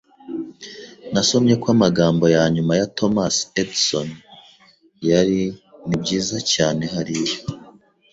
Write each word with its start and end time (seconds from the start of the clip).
Nasomye 1.13 1.53
ko 1.61 1.67
amagambo 1.75 2.23
ya 2.35 2.43
nyuma 2.53 2.73
ya 2.79 2.87
Thomas 2.97 3.35
Edison 3.61 4.09
yari 5.09 5.39
"Nibyiza 5.87 6.37
cyane 6.53 6.83
hariya." 6.93 7.35